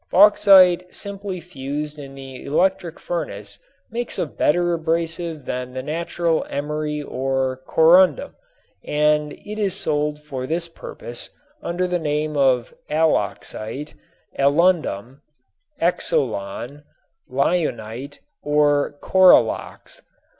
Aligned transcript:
Bauxite 0.11 0.91
simply 0.91 1.39
fused 1.39 1.99
in 1.99 2.15
the 2.15 2.43
electric 2.43 2.99
furnace 2.99 3.59
makes 3.91 4.17
a 4.17 4.25
better 4.25 4.73
abrasive 4.73 5.45
than 5.45 5.73
the 5.73 5.83
natural 5.83 6.43
emery 6.49 7.03
or 7.03 7.61
corundum, 7.67 8.33
and 8.83 9.33
it 9.33 9.59
is 9.61 9.75
sold 9.79 10.19
for 10.19 10.47
this 10.47 10.67
purpose 10.67 11.29
under 11.61 11.85
the 11.85 11.99
name 11.99 12.35
of 12.35 12.73
"aloxite," 12.89 13.93
"alundum," 14.39 15.21
"exolon," 15.79 16.81
"lionite" 17.31 18.17
or 18.41 18.95
"coralox." 19.03 20.01